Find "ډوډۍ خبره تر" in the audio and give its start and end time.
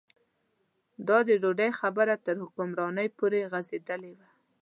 1.41-2.35